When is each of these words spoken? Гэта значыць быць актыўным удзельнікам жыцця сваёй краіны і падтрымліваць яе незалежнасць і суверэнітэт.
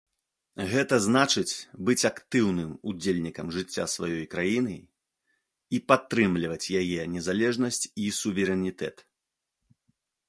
Гэта 0.69 0.95
значыць 1.07 1.55
быць 1.89 2.07
актыўным 2.09 2.71
удзельнікам 2.91 3.51
жыцця 3.57 3.85
сваёй 3.97 4.25
краіны 4.33 4.75
і 5.79 5.83
падтрымліваць 5.93 6.71
яе 6.83 7.01
незалежнасць 7.17 7.83
і 8.07 8.13
суверэнітэт. 8.25 9.09